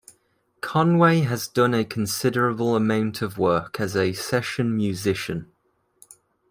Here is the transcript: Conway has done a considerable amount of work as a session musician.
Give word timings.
Conway 0.61 1.19
has 1.19 1.47
done 1.47 1.75
a 1.75 1.85
considerable 1.85 2.75
amount 2.75 3.21
of 3.21 3.37
work 3.37 3.79
as 3.79 3.95
a 3.95 4.13
session 4.13 4.75
musician. 4.75 5.51